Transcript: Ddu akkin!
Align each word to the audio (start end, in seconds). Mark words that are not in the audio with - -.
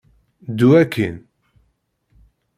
Ddu 0.49 0.69
akkin! 0.81 1.15